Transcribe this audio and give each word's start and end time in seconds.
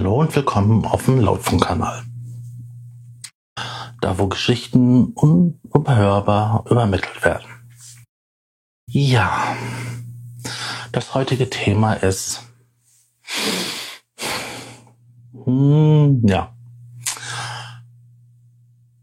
Hallo 0.00 0.18
und 0.18 0.34
willkommen 0.34 0.86
auf 0.86 1.04
dem 1.04 1.20
Lautfunkkanal. 1.20 2.04
Da 4.00 4.18
wo 4.18 4.28
Geschichten 4.28 5.12
unüberhörbar 5.12 6.64
übermittelt 6.70 7.22
werden. 7.22 7.44
Ja, 8.88 9.54
das 10.90 11.12
heutige 11.12 11.50
Thema 11.50 11.92
ist 11.92 12.50
hm, 15.44 16.22
ja 16.26 16.56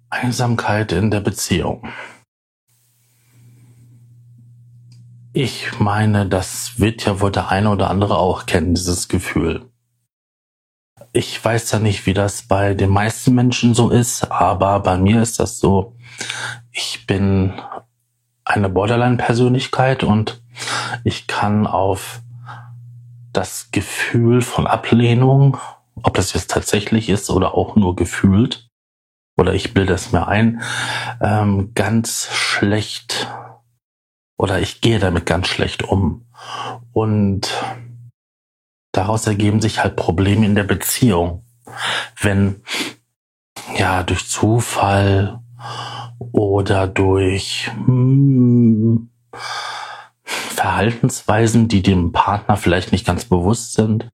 Einsamkeit 0.09 0.93
in 0.93 1.11
der 1.11 1.21
Beziehung. 1.21 1.87
Ich 5.31 5.79
meine, 5.79 6.27
das 6.27 6.79
wird 6.79 7.05
ja 7.05 7.21
wohl 7.21 7.31
der 7.31 7.49
eine 7.49 7.69
oder 7.69 7.91
andere 7.91 8.17
auch 8.17 8.47
kennen, 8.47 8.73
dieses 8.73 9.07
Gefühl 9.07 9.69
ich 11.13 11.43
weiß 11.43 11.71
ja 11.71 11.79
nicht, 11.79 12.05
wie 12.05 12.13
das 12.13 12.43
bei 12.43 12.73
den 12.73 12.89
meisten 12.89 13.33
Menschen 13.33 13.73
so 13.73 13.89
ist, 13.89 14.31
aber 14.31 14.79
bei 14.79 14.97
mir 14.97 15.21
ist 15.21 15.39
das 15.39 15.59
so. 15.59 15.95
Ich 16.71 17.05
bin 17.07 17.53
eine 18.45 18.69
Borderline-Persönlichkeit 18.69 20.03
und 20.03 20.41
ich 21.03 21.27
kann 21.27 21.67
auf 21.67 22.21
das 23.33 23.69
Gefühl 23.71 24.41
von 24.41 24.67
Ablehnung, 24.67 25.57
ob 26.01 26.13
das 26.13 26.33
jetzt 26.33 26.51
tatsächlich 26.51 27.09
ist 27.09 27.29
oder 27.29 27.55
auch 27.55 27.75
nur 27.75 27.95
gefühlt, 27.95 28.67
oder 29.37 29.53
ich 29.53 29.73
bilde 29.73 29.93
es 29.93 30.11
mir 30.11 30.27
ein, 30.27 30.61
ähm, 31.21 31.71
ganz 31.75 32.29
schlecht 32.31 33.27
oder 34.37 34.59
ich 34.59 34.81
gehe 34.81 34.99
damit 34.99 35.25
ganz 35.25 35.47
schlecht 35.47 35.83
um. 35.83 36.25
Und 36.93 37.51
daraus 38.91 39.27
ergeben 39.27 39.61
sich 39.61 39.83
halt 39.83 39.95
Probleme 39.95 40.45
in 40.45 40.55
der 40.55 40.63
Beziehung. 40.63 41.43
Wenn 42.19 42.63
ja 43.77 44.03
durch 44.03 44.27
Zufall 44.27 45.41
oder 46.31 46.87
durch 46.87 47.69
hm, 47.85 49.09
Verhaltensweisen, 50.23 51.67
die 51.67 51.81
dem 51.81 52.11
Partner 52.11 52.57
vielleicht 52.57 52.91
nicht 52.91 53.05
ganz 53.05 53.25
bewusst 53.25 53.73
sind, 53.73 54.09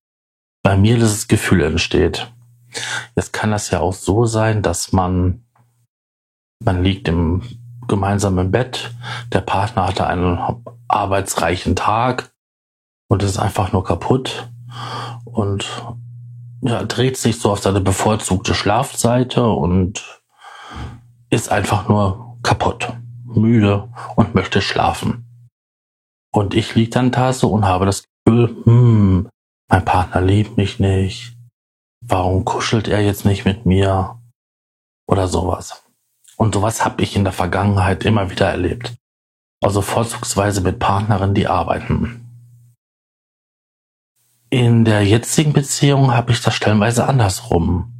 bei 0.61 0.77
mir 0.77 0.95
dieses 0.95 1.27
Gefühl 1.27 1.61
entsteht. 1.61 2.31
Jetzt 3.15 3.33
kann 3.33 3.51
das 3.51 3.69
ja 3.69 3.79
auch 3.79 3.93
so 3.93 4.25
sein, 4.25 4.61
dass 4.61 4.91
man, 4.91 5.45
man 6.63 6.83
liegt 6.83 7.07
im 7.07 7.41
gemeinsamen 7.87 8.51
Bett, 8.51 8.93
der 9.31 9.41
Partner 9.41 9.87
hatte 9.87 10.07
einen 10.07 10.39
arbeitsreichen 10.87 11.75
Tag 11.75 12.33
und 13.07 13.23
ist 13.23 13.37
einfach 13.37 13.73
nur 13.73 13.83
kaputt 13.83 14.49
und 15.25 15.65
ja, 16.61 16.83
dreht 16.83 17.17
sich 17.17 17.39
so 17.39 17.51
auf 17.51 17.59
seine 17.59 17.81
bevorzugte 17.81 18.53
Schlafseite 18.53 19.45
und 19.45 20.21
ist 21.29 21.51
einfach 21.51 21.89
nur 21.89 22.37
kaputt, 22.43 22.93
müde 23.25 23.89
und 24.15 24.35
möchte 24.35 24.61
schlafen. 24.61 25.25
Und 26.31 26.53
ich 26.53 26.75
lieg 26.75 26.91
dann 26.91 27.11
da 27.11 27.33
so 27.33 27.49
und 27.49 27.65
habe 27.65 27.85
das 27.85 28.05
Gefühl, 28.25 28.55
hm, 28.63 29.29
mein 29.69 29.85
Partner 29.85 30.21
liebt 30.21 30.57
mich 30.57 30.79
nicht. 30.79 31.35
Warum 32.01 32.45
kuschelt 32.45 32.87
er 32.87 33.01
jetzt 33.01 33.25
nicht 33.25 33.45
mit 33.45 33.65
mir? 33.65 34.19
Oder 35.07 35.27
sowas. 35.27 35.83
Und 36.37 36.55
sowas 36.55 36.83
habe 36.83 37.01
ich 37.03 37.15
in 37.15 37.23
der 37.23 37.33
Vergangenheit 37.33 38.03
immer 38.03 38.29
wieder 38.29 38.49
erlebt. 38.49 38.95
Also 39.61 39.81
vorzugsweise 39.81 40.61
mit 40.61 40.79
Partnerinnen, 40.79 41.35
die 41.35 41.47
arbeiten. 41.47 42.22
In 44.53 44.85
der 44.85 45.03
jetzigen 45.03 45.51
Beziehung 45.51 46.13
habe 46.13 46.31
ich 46.31 46.39
das 46.39 46.53
stellenweise 46.53 47.07
andersrum. 47.07 47.91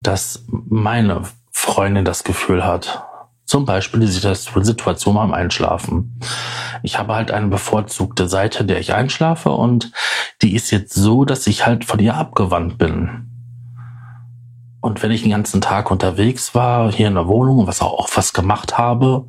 Dass 0.00 0.44
meine 0.48 1.22
Freundin 1.50 2.04
das 2.04 2.22
Gefühl 2.22 2.64
hat, 2.64 3.04
zum 3.44 3.64
Beispiel 3.64 3.98
die 3.98 4.06
Situation 4.06 5.16
beim 5.16 5.34
Einschlafen. 5.34 6.20
Ich 6.84 7.00
habe 7.00 7.16
halt 7.16 7.32
eine 7.32 7.48
bevorzugte 7.48 8.28
Seite, 8.28 8.64
der 8.64 8.78
ich 8.78 8.94
einschlafe 8.94 9.50
und 9.50 9.90
die 10.40 10.54
ist 10.54 10.70
jetzt 10.70 10.94
so, 10.94 11.24
dass 11.24 11.48
ich 11.48 11.66
halt 11.66 11.84
von 11.84 11.98
ihr 11.98 12.14
abgewandt 12.14 12.78
bin. 12.78 13.28
Und 14.80 15.02
wenn 15.02 15.10
ich 15.10 15.22
den 15.22 15.32
ganzen 15.32 15.60
Tag 15.60 15.90
unterwegs 15.90 16.54
war, 16.54 16.92
hier 16.92 17.08
in 17.08 17.14
der 17.14 17.26
Wohnung 17.26 17.66
was 17.66 17.82
auch, 17.82 17.98
auch 17.98 18.08
was 18.14 18.34
gemacht 18.34 18.78
habe, 18.78 19.28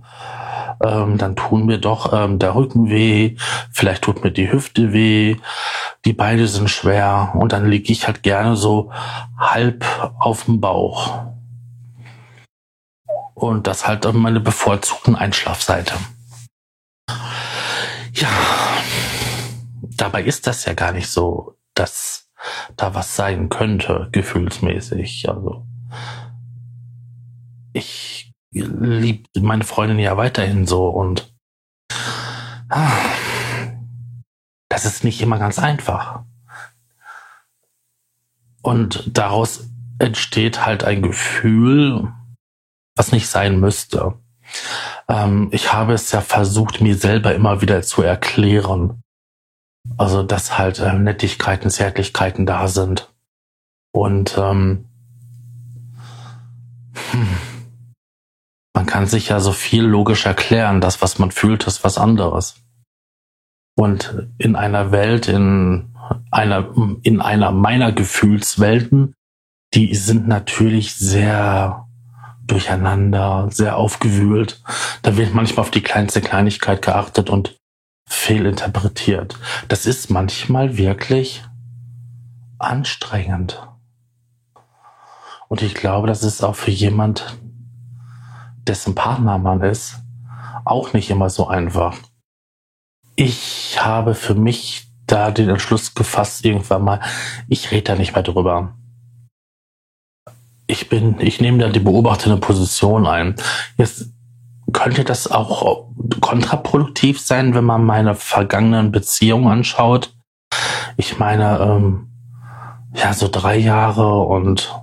ähm, 0.83 1.17
dann 1.17 1.35
tun 1.35 1.65
mir 1.65 1.77
doch 1.77 2.13
ähm, 2.13 2.39
der 2.39 2.55
Rücken 2.55 2.89
weh, 2.89 3.35
vielleicht 3.71 4.03
tut 4.03 4.23
mir 4.23 4.31
die 4.31 4.51
Hüfte 4.51 4.93
weh, 4.93 5.37
die 6.05 6.13
Beine 6.13 6.47
sind 6.47 6.69
schwer 6.69 7.33
und 7.35 7.51
dann 7.51 7.69
liege 7.69 7.91
ich 7.91 8.07
halt 8.07 8.23
gerne 8.23 8.55
so 8.55 8.91
halb 9.37 9.85
auf 10.19 10.45
dem 10.45 10.61
Bauch. 10.61 11.25
Und 13.33 13.67
das 13.67 13.87
halt 13.87 14.11
meine 14.13 14.39
bevorzugten 14.39 15.15
Einschlafseite. 15.15 15.95
Ja, 18.13 18.29
dabei 19.81 20.23
ist 20.23 20.47
das 20.47 20.65
ja 20.65 20.73
gar 20.73 20.93
nicht 20.93 21.09
so, 21.09 21.57
dass 21.73 22.29
da 22.77 22.93
was 22.93 23.15
sein 23.15 23.49
könnte, 23.49 24.07
gefühlsmäßig. 24.11 25.27
Also 25.29 25.65
ich 27.73 28.24
liebt 28.61 29.35
meine 29.37 29.63
Freundin 29.63 29.99
ja 29.99 30.17
weiterhin 30.17 30.65
so 30.65 30.89
und 30.89 31.33
ah, 32.69 32.91
das 34.69 34.85
ist 34.85 35.03
nicht 35.03 35.21
immer 35.21 35.39
ganz 35.39 35.59
einfach. 35.59 36.23
Und 38.61 39.17
daraus 39.17 39.69
entsteht 39.99 40.65
halt 40.65 40.83
ein 40.83 41.01
Gefühl, 41.01 42.11
was 42.95 43.11
nicht 43.11 43.27
sein 43.27 43.59
müsste. 43.59 44.15
Ähm, 45.07 45.49
ich 45.51 45.71
habe 45.73 45.93
es 45.93 46.11
ja 46.11 46.21
versucht, 46.21 46.81
mir 46.81 46.95
selber 46.95 47.35
immer 47.35 47.61
wieder 47.61 47.81
zu 47.83 48.01
erklären. 48.01 49.01
Also, 49.97 50.23
dass 50.23 50.57
halt 50.57 50.79
äh, 50.79 50.93
Nettigkeiten, 50.93 51.69
Zärtlichkeiten 51.69 52.45
da 52.45 52.67
sind. 52.67 53.13
Und 53.91 54.35
ähm, 54.37 54.85
hm, 57.11 57.27
man 58.75 58.85
kann 58.85 59.07
sich 59.07 59.29
ja 59.29 59.39
so 59.39 59.53
viel 59.53 59.83
logisch 59.83 60.25
erklären. 60.25 60.81
Das, 60.81 61.01
was 61.01 61.17
man 61.17 61.31
fühlt, 61.31 61.65
ist 61.65 61.85
was 61.85 61.97
anderes. 61.97 62.55
Und 63.77 64.27
in 64.37 64.55
einer 64.55 64.91
Welt, 64.91 65.29
in 65.29 65.95
einer, 66.29 66.73
in 67.01 67.21
einer 67.21 67.51
meiner 67.51 67.93
Gefühlswelten, 67.93 69.13
die 69.73 69.95
sind 69.95 70.27
natürlich 70.27 70.95
sehr 70.95 71.87
durcheinander, 72.45 73.47
sehr 73.49 73.77
aufgewühlt. 73.77 74.61
Da 75.01 75.15
wird 75.15 75.33
manchmal 75.33 75.63
auf 75.63 75.71
die 75.71 75.81
kleinste 75.81 76.21
Kleinigkeit 76.21 76.81
geachtet 76.81 77.29
und 77.29 77.57
fehlinterpretiert. 78.07 79.37
Das 79.69 79.85
ist 79.85 80.09
manchmal 80.09 80.77
wirklich 80.77 81.43
anstrengend. 82.59 83.67
Und 85.47 85.61
ich 85.61 85.75
glaube, 85.75 86.07
das 86.07 86.23
ist 86.23 86.43
auch 86.43 86.55
für 86.55 86.71
jemand, 86.71 87.37
dessen 88.67 88.95
Partner 88.95 89.37
man 89.37 89.61
ist, 89.61 89.99
auch 90.63 90.93
nicht 90.93 91.09
immer 91.09 91.29
so 91.29 91.47
einfach. 91.47 91.97
Ich 93.15 93.77
habe 93.79 94.15
für 94.15 94.35
mich 94.35 94.87
da 95.07 95.31
den 95.31 95.49
Entschluss 95.49 95.93
gefasst, 95.93 96.43
irgendwann 96.45 96.83
mal, 96.83 96.99
ich 97.47 97.71
rede 97.71 97.83
da 97.83 97.95
nicht 97.95 98.13
mehr 98.13 98.23
drüber. 98.23 98.75
Ich 100.67 100.89
bin, 100.89 101.19
ich 101.19 101.39
nehme 101.39 101.59
da 101.59 101.69
die 101.69 101.79
beobachtende 101.79 102.37
Position 102.37 103.05
ein. 103.05 103.35
Jetzt 103.77 104.09
könnte 104.73 105.03
das 105.03 105.29
auch 105.29 105.87
kontraproduktiv 106.21 107.19
sein, 107.21 107.53
wenn 107.53 107.63
man 107.63 107.85
meine 107.85 108.15
vergangenen 108.15 108.91
Beziehungen 108.91 109.47
anschaut. 109.47 110.13
Ich 110.97 111.19
meine, 111.19 111.59
ähm, 111.59 112.09
ja, 112.93 113.13
so 113.13 113.27
drei 113.31 113.57
Jahre 113.57 114.21
und 114.21 114.73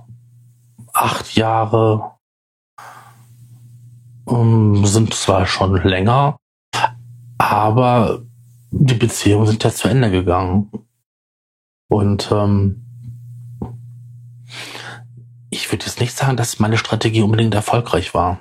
acht 0.93 1.35
Jahre 1.35 2.12
ähm, 4.27 4.85
sind 4.85 5.13
zwar 5.13 5.45
schon 5.45 5.75
länger, 5.83 6.37
aber 7.37 8.23
die 8.71 8.95
Beziehungen 8.95 9.47
sind 9.47 9.63
ja 9.63 9.71
zu 9.71 9.87
Ende 9.87 10.09
gegangen. 10.09 10.71
Und 11.89 12.29
ähm, 12.31 12.83
ich 15.49 15.71
würde 15.71 15.85
jetzt 15.85 15.99
nicht 15.99 16.15
sagen, 16.15 16.37
dass 16.37 16.59
meine 16.59 16.77
Strategie 16.77 17.21
unbedingt 17.21 17.53
erfolgreich 17.53 18.13
war. 18.13 18.39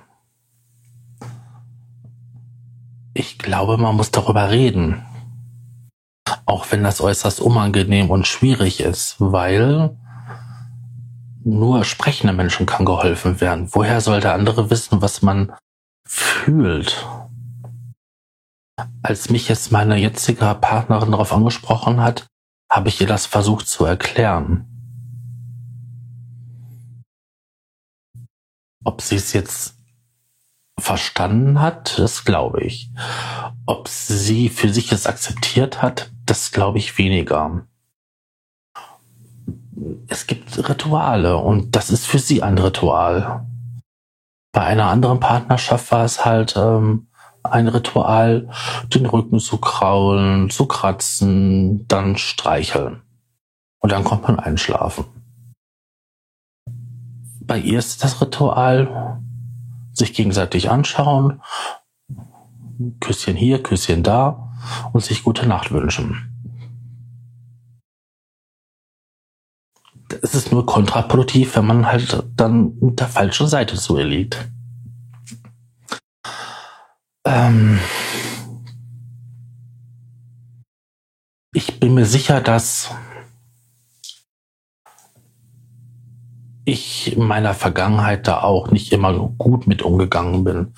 Ich 3.14 3.38
glaube, 3.38 3.76
man 3.76 3.96
muss 3.96 4.10
darüber 4.10 4.50
reden. 4.50 5.04
Auch 6.46 6.66
wenn 6.70 6.82
das 6.82 7.02
äußerst 7.02 7.40
unangenehm 7.40 8.08
und 8.08 8.26
schwierig 8.26 8.80
ist, 8.80 9.16
weil 9.18 9.96
nur 11.44 11.84
sprechende 11.84 12.32
Menschen 12.32 12.66
kann 12.66 12.86
geholfen 12.86 13.40
werden. 13.40 13.68
Woher 13.72 14.00
soll 14.00 14.20
der 14.20 14.34
andere 14.34 14.70
wissen, 14.70 15.02
was 15.02 15.20
man 15.20 15.52
fühlt. 16.12 17.06
Als 19.02 19.30
mich 19.30 19.48
jetzt 19.48 19.72
meine 19.72 19.96
jetzige 19.96 20.54
Partnerin 20.60 21.10
darauf 21.10 21.32
angesprochen 21.32 22.02
hat, 22.02 22.26
habe 22.70 22.90
ich 22.90 23.00
ihr 23.00 23.06
das 23.06 23.24
versucht 23.24 23.66
zu 23.66 23.86
erklären. 23.86 24.66
Ob 28.84 29.00
sie 29.00 29.16
es 29.16 29.32
jetzt 29.32 29.78
verstanden 30.78 31.60
hat, 31.60 31.98
das 31.98 32.24
glaube 32.24 32.62
ich. 32.62 32.90
Ob 33.64 33.88
sie 33.88 34.50
für 34.50 34.72
sich 34.72 34.92
es 34.92 35.06
akzeptiert 35.06 35.80
hat, 35.80 36.10
das 36.26 36.52
glaube 36.52 36.78
ich 36.78 36.98
weniger. 36.98 37.66
Es 40.08 40.26
gibt 40.26 40.68
Rituale 40.68 41.38
und 41.38 41.74
das 41.74 41.88
ist 41.88 42.06
für 42.06 42.18
sie 42.18 42.42
ein 42.42 42.58
Ritual. 42.58 43.46
Bei 44.52 44.62
einer 44.64 44.90
anderen 44.90 45.18
Partnerschaft 45.18 45.90
war 45.90 46.04
es 46.04 46.26
halt 46.26 46.54
ähm, 46.56 47.08
ein 47.42 47.68
Ritual, 47.68 48.50
den 48.94 49.06
Rücken 49.06 49.40
zu 49.40 49.56
kraulen, 49.56 50.50
zu 50.50 50.66
kratzen, 50.66 51.88
dann 51.88 52.16
streicheln. 52.18 53.02
Und 53.80 53.92
dann 53.92 54.04
kommt 54.04 54.24
man 54.24 54.38
einschlafen. 54.38 55.06
Bei 57.40 57.58
ihr 57.58 57.78
ist 57.78 58.04
das 58.04 58.20
Ritual, 58.20 59.20
sich 59.92 60.12
gegenseitig 60.12 60.70
anschauen, 60.70 61.42
Küsschen 63.00 63.36
hier, 63.36 63.62
Küsschen 63.62 64.02
da 64.02 64.52
und 64.92 65.02
sich 65.02 65.24
gute 65.24 65.46
Nacht 65.46 65.72
wünschen. 65.72 66.31
Es 70.24 70.36
ist 70.36 70.52
nur 70.52 70.64
kontraproduktiv, 70.64 71.56
wenn 71.56 71.66
man 71.66 71.86
halt 71.86 72.22
dann 72.36 72.78
mit 72.80 73.00
der 73.00 73.08
falschen 73.08 73.48
Seite 73.48 73.74
zu 73.74 73.98
ihr 73.98 74.04
liegt. 74.04 74.48
Ähm 77.26 77.80
ich 81.52 81.80
bin 81.80 81.94
mir 81.94 82.06
sicher, 82.06 82.40
dass 82.40 82.94
ich 86.64 87.16
in 87.16 87.26
meiner 87.26 87.52
Vergangenheit 87.52 88.28
da 88.28 88.42
auch 88.42 88.70
nicht 88.70 88.92
immer 88.92 89.12
gut 89.12 89.66
mit 89.66 89.82
umgegangen 89.82 90.44
bin. 90.44 90.74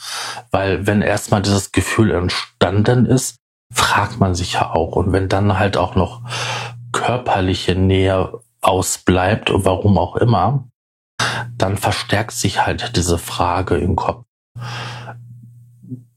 Weil 0.53 0.87
wenn 0.87 1.03
erstmal 1.03 1.43
dieses 1.43 1.71
Gefühl 1.71 2.13
entstanden 2.13 3.05
ist, 3.05 3.37
fragt 3.71 4.19
man 4.19 4.35
sich 4.35 4.55
ja 4.55 4.71
auch. 4.71 4.97
Und 4.97 5.13
wenn 5.13 5.29
dann 5.29 5.59
halt 5.59 5.77
auch 5.77 5.97
noch 5.97 6.23
körperliche 6.93 7.75
Nähe 7.75 8.41
ausbleibt 8.65 9.51
und 9.51 9.65
warum 9.65 9.99
auch 9.99 10.17
immer, 10.17 10.69
dann 11.57 11.77
verstärkt 11.77 12.33
sich 12.33 12.65
halt 12.65 12.97
diese 12.97 13.19
Frage 13.19 13.77
im 13.77 13.97
Kopf. 13.97 14.25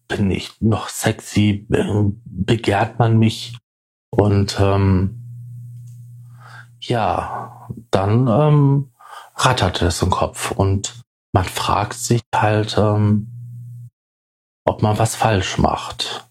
Bin 0.08 0.32
ich 0.32 0.62
noch 0.62 0.90
sexy? 0.90 1.68
Begehrt 2.26 2.98
man 3.00 3.18
mich? 3.18 3.58
Und 4.10 4.58
ähm, 4.60 5.22
ja, 6.80 7.68
dann 7.92 8.28
ähm, 8.28 8.92
rattert 9.36 9.82
es 9.82 10.02
im 10.02 10.10
Kopf 10.10 10.52
und 10.52 11.04
man 11.34 11.46
fragt 11.46 11.96
sich 11.96 12.22
halt, 12.34 12.78
ähm, 12.78 13.28
ob 14.66 14.82
man 14.82 14.98
was 14.98 15.16
falsch 15.16 15.58
macht. 15.58 16.30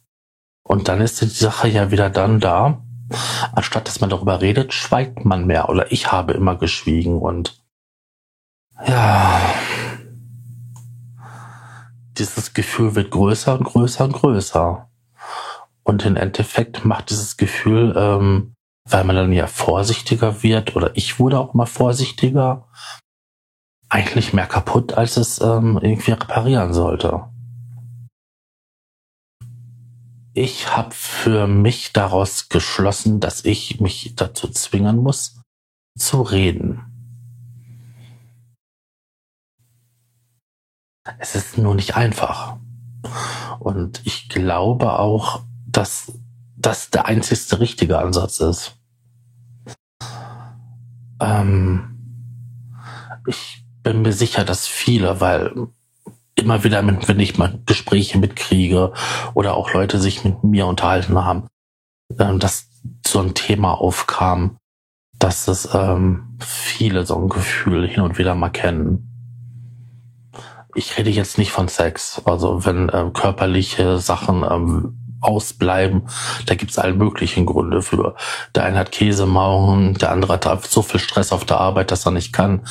Und 0.62 0.88
dann 0.88 1.00
ist 1.00 1.20
die 1.20 1.26
Sache 1.26 1.68
ja 1.68 1.90
wieder 1.90 2.10
dann 2.10 2.40
da. 2.40 2.82
Anstatt 3.52 3.86
dass 3.86 4.00
man 4.00 4.10
darüber 4.10 4.40
redet, 4.40 4.72
schweigt 4.74 5.24
man 5.24 5.46
mehr. 5.46 5.68
Oder 5.68 5.92
ich 5.92 6.12
habe 6.12 6.32
immer 6.32 6.56
geschwiegen 6.56 7.18
und 7.20 7.60
ja, 8.86 9.40
dieses 12.18 12.54
Gefühl 12.54 12.94
wird 12.94 13.10
größer 13.10 13.58
und 13.58 13.64
größer 13.64 14.04
und 14.04 14.12
größer. 14.12 14.88
Und 15.82 16.04
im 16.04 16.16
Endeffekt 16.16 16.84
macht 16.84 17.10
dieses 17.10 17.36
Gefühl, 17.36 17.94
ähm, 17.96 18.54
weil 18.88 19.04
man 19.04 19.16
dann 19.16 19.32
ja 19.32 19.46
vorsichtiger 19.46 20.42
wird, 20.42 20.76
oder 20.76 20.90
ich 20.94 21.18
wurde 21.18 21.38
auch 21.38 21.54
mal 21.54 21.66
vorsichtiger, 21.66 22.68
eigentlich 23.88 24.32
mehr 24.32 24.46
kaputt, 24.46 24.94
als 24.94 25.16
es 25.16 25.40
ähm, 25.40 25.78
irgendwie 25.80 26.12
reparieren 26.12 26.72
sollte. 26.72 27.24
Ich 30.38 30.76
habe 30.76 30.90
für 30.92 31.46
mich 31.46 31.94
daraus 31.94 32.50
geschlossen, 32.50 33.20
dass 33.20 33.46
ich 33.46 33.80
mich 33.80 34.16
dazu 34.16 34.48
zwingen 34.48 34.98
muss, 34.98 35.40
zu 35.98 36.20
reden. 36.20 36.82
Es 41.18 41.36
ist 41.36 41.56
nur 41.56 41.74
nicht 41.74 41.96
einfach. 41.96 42.58
Und 43.60 44.02
ich 44.04 44.28
glaube 44.28 44.98
auch, 44.98 45.42
dass 45.64 46.12
das 46.54 46.90
der 46.90 47.06
einzigste 47.06 47.58
richtige 47.58 47.98
Ansatz 47.98 48.40
ist. 48.40 48.76
Ähm, 51.18 52.44
ich 53.26 53.64
bin 53.82 54.02
mir 54.02 54.12
sicher, 54.12 54.44
dass 54.44 54.66
viele, 54.66 55.18
weil 55.22 55.68
immer 56.36 56.64
wieder, 56.64 56.86
wenn 56.86 57.20
ich 57.20 57.38
mal 57.38 57.58
Gespräche 57.66 58.18
mitkriege 58.18 58.92
oder 59.34 59.54
auch 59.54 59.72
Leute 59.72 59.98
sich 59.98 60.24
mit 60.24 60.44
mir 60.44 60.66
unterhalten 60.66 61.18
haben, 61.18 61.48
ähm, 62.18 62.38
dass 62.38 62.68
so 63.06 63.20
ein 63.20 63.34
Thema 63.34 63.72
aufkam, 63.72 64.58
dass 65.18 65.48
es 65.48 65.68
ähm, 65.74 66.38
viele 66.40 67.06
so 67.06 67.16
ein 67.16 67.28
Gefühl 67.28 67.88
hin 67.88 68.02
und 68.02 68.18
wieder 68.18 68.34
mal 68.34 68.50
kennen. 68.50 69.12
Ich 70.74 70.98
rede 70.98 71.10
jetzt 71.10 71.38
nicht 71.38 71.52
von 71.52 71.68
Sex, 71.68 72.20
also 72.26 72.66
wenn 72.66 72.90
ähm, 72.92 73.14
körperliche 73.14 73.98
Sachen 73.98 74.44
ähm, 74.48 74.98
ausbleiben. 75.22 76.02
Da 76.44 76.54
gibt's 76.54 76.78
allen 76.78 76.98
möglichen 76.98 77.46
Gründe 77.46 77.80
für. 77.80 78.14
Der 78.54 78.64
eine 78.64 78.78
hat 78.78 78.92
Käsemauern, 78.92 79.94
der 79.94 80.12
andere 80.12 80.34
hat 80.34 80.66
so 80.66 80.82
viel 80.82 81.00
Stress 81.00 81.32
auf 81.32 81.46
der 81.46 81.58
Arbeit, 81.58 81.90
dass 81.90 82.04
er 82.04 82.12
nicht 82.12 82.34
kann. 82.34 82.66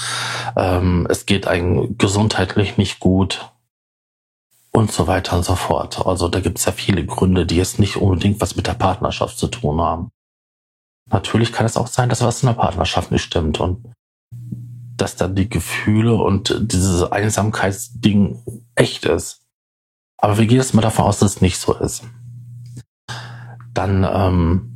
Ähm, 0.55 1.07
es 1.09 1.25
geht 1.25 1.47
einem 1.47 1.97
gesundheitlich 1.97 2.77
nicht 2.77 2.99
gut 2.99 3.51
und 4.75 4.91
so 4.91 5.07
weiter 5.07 5.37
und 5.37 5.43
so 5.43 5.55
fort. 5.55 6.05
Also 6.05 6.27
da 6.27 6.39
gibt's 6.39 6.65
ja 6.65 6.71
viele 6.71 7.05
Gründe, 7.05 7.45
die 7.45 7.55
jetzt 7.55 7.79
nicht 7.79 7.97
unbedingt 7.97 8.41
was 8.41 8.55
mit 8.55 8.67
der 8.67 8.73
Partnerschaft 8.73 9.37
zu 9.37 9.47
tun 9.47 9.79
haben. 9.81 10.09
Natürlich 11.11 11.53
kann 11.53 11.65
es 11.65 11.77
auch 11.77 11.87
sein, 11.87 12.09
dass 12.09 12.21
was 12.21 12.43
in 12.43 12.47
der 12.47 12.55
Partnerschaft 12.55 13.11
nicht 13.11 13.23
stimmt 13.23 13.59
und 13.59 13.91
dass 14.97 15.15
dann 15.15 15.35
die 15.35 15.49
Gefühle 15.49 16.15
und 16.15 16.55
dieses 16.59 17.03
Einsamkeitsding 17.11 18.43
echt 18.75 19.05
ist. 19.05 19.41
Aber 20.17 20.37
wir 20.37 20.47
gehen 20.47 20.57
jetzt 20.57 20.73
mal 20.73 20.81
davon 20.81 21.05
aus, 21.05 21.19
dass 21.19 21.35
es 21.35 21.41
nicht 21.41 21.57
so 21.57 21.73
ist 21.73 22.03
dann 23.75 24.07
ähm, 24.09 24.71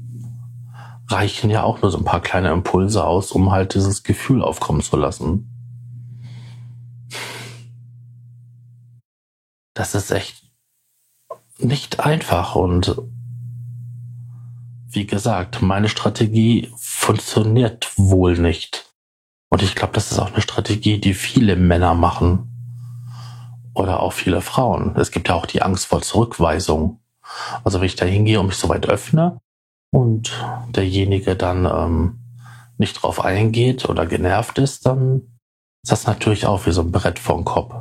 reichen 1.08 1.50
ja 1.50 1.64
auch 1.64 1.82
nur 1.82 1.90
so 1.90 1.98
ein 1.98 2.04
paar 2.04 2.22
kleine 2.22 2.52
Impulse 2.52 3.04
aus, 3.04 3.32
um 3.32 3.52
halt 3.52 3.74
dieses 3.74 4.04
Gefühl 4.04 4.44
aufkommen 4.44 4.82
zu 4.82 4.96
lassen. 4.96 5.50
Das 9.80 9.96
ist 9.96 10.12
echt 10.12 10.44
nicht 11.58 12.02
einfach 12.02 12.56
und 12.56 13.02
wie 14.90 15.08
gesagt, 15.08 15.62
meine 15.62 15.88
Strategie 15.88 16.70
funktioniert 16.76 17.90
wohl 17.96 18.38
nicht. 18.38 18.94
Und 19.50 19.64
ich 19.64 19.76
glaube, 19.76 19.94
das 19.94 20.12
ist 20.12 20.20
auch 20.20 20.34
eine 20.34 20.42
Strategie, 20.42 21.00
die 21.00 21.14
viele 21.14 21.56
Männer 21.56 21.94
machen. 21.94 22.52
Oder 23.74 24.02
auch 24.02 24.12
viele 24.12 24.42
Frauen. 24.42 24.98
Es 24.98 25.12
gibt 25.12 25.30
ja 25.30 25.36
auch 25.36 25.46
die 25.46 25.62
Angst 25.62 25.86
vor 25.86 26.02
Zurückweisung. 26.02 27.00
Also 27.64 27.80
wenn 27.80 27.88
ich 27.88 27.96
da 27.96 28.04
hingehe 28.04 28.42
und 28.42 28.48
mich 28.48 28.58
so 28.58 28.68
weit 28.68 28.90
öffne 28.90 29.40
und 29.92 30.34
derjenige 30.76 31.38
dann 31.38 31.66
ähm, 31.66 32.20
nicht 32.78 33.02
drauf 33.02 33.24
eingeht 33.24 33.88
oder 33.88 34.06
genervt 34.06 34.58
ist, 34.58 34.86
dann 34.86 35.40
ist 35.84 35.94
das 35.94 36.06
natürlich 36.06 36.48
auch 36.48 36.66
wie 36.66 36.74
so 36.74 36.82
ein 36.82 36.92
Brett 36.92 37.18
vom 37.18 37.46
Kopf. 37.46 37.74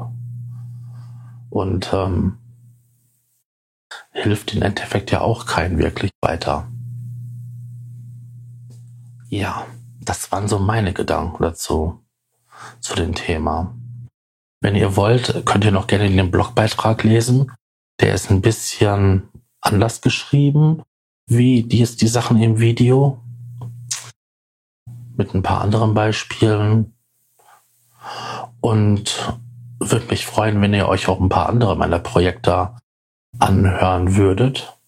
Und 1.51 1.91
ähm, 1.93 2.39
hilft 4.13 4.55
im 4.55 4.63
Endeffekt 4.63 5.11
ja 5.11 5.21
auch 5.21 5.47
keinen 5.47 5.79
wirklich 5.79 6.11
weiter. 6.21 6.69
Ja, 9.29 9.67
das 10.01 10.33
waren 10.33 10.49
so 10.49 10.59
meine 10.59 10.93
Gedanken 10.93 11.43
dazu, 11.43 12.01
zu 12.81 12.95
dem 12.95 13.15
Thema. 13.15 13.75
Wenn 14.61 14.75
ihr 14.75 14.97
wollt, 14.97 15.45
könnt 15.45 15.65
ihr 15.65 15.71
noch 15.71 15.87
gerne 15.87 16.11
den 16.11 16.31
Blogbeitrag 16.31 17.05
lesen. 17.05 17.53
Der 18.01 18.15
ist 18.15 18.31
ein 18.31 18.41
bisschen 18.41 19.29
anders 19.61 20.01
geschrieben, 20.01 20.83
wie 21.27 21.63
die 21.63 21.79
jetzt 21.79 22.01
die 22.01 22.09
Sachen 22.09 22.41
im 22.41 22.59
Video. 22.59 23.23
Mit 25.17 25.35
ein 25.35 25.43
paar 25.43 25.61
anderen 25.61 25.95
Beispielen. 25.95 26.95
Und 28.61 29.39
würde 29.81 30.07
mich 30.07 30.27
freuen, 30.27 30.61
wenn 30.61 30.75
ihr 30.75 30.89
euch 30.89 31.09
auch 31.09 31.21
ein 31.21 31.29
paar 31.29 31.49
andere 31.49 31.77
meiner 31.77 31.99
Projekte 31.99 32.75
anhören 33.39 34.17
würdet. 34.17 34.79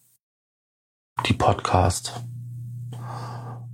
Die 1.26 1.34
Podcast. 1.34 2.24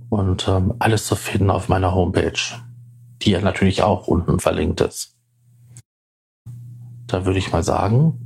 Und 0.09 0.47
ähm, 0.47 0.75
alles 0.79 1.05
zu 1.05 1.15
finden 1.15 1.49
auf 1.49 1.69
meiner 1.69 1.93
Homepage, 1.93 2.39
die 3.21 3.31
ja 3.31 3.41
natürlich 3.41 3.83
auch 3.83 4.07
unten 4.07 4.39
verlinkt 4.39 4.81
ist. 4.81 5.15
Da 7.07 7.25
würde 7.25 7.39
ich 7.39 7.51
mal 7.51 7.63
sagen, 7.63 8.19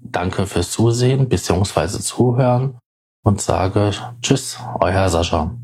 danke 0.00 0.46
fürs 0.46 0.70
Zusehen 0.70 1.28
bzw. 1.28 2.00
Zuhören 2.00 2.78
und 3.24 3.40
sage 3.40 3.92
Tschüss, 4.20 4.58
euer 4.80 5.08
Sascha. 5.08 5.56